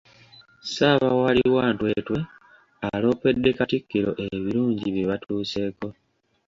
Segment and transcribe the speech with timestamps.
[0.63, 2.17] Ssaabawaali wa Ntwetwe
[2.87, 5.87] aloopedde Katikkiro ebirungi bye batuuseeko.